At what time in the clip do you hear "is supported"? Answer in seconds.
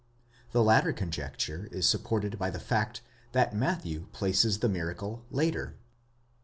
1.69-2.39